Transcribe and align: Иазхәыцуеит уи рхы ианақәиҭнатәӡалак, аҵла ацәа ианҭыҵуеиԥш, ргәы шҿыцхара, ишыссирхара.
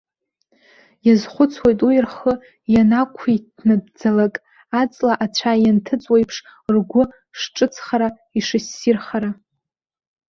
Иазхәыцуеит 1.07 1.79
уи 1.87 2.03
рхы 2.05 2.33
ианақәиҭнатәӡалак, 2.73 4.35
аҵла 4.81 5.13
ацәа 5.25 5.51
ианҭыҵуеиԥш, 5.63 6.37
ргәы 6.73 7.03
шҿыцхара, 7.39 8.09
ишыссирхара. 8.37 9.31